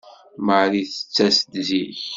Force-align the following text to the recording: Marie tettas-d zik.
Marie 0.47 0.87
tettas-d 0.93 1.49
zik. 1.67 1.99